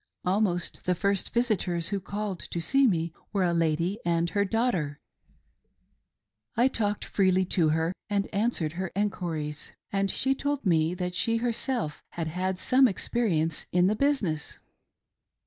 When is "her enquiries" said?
8.81-9.73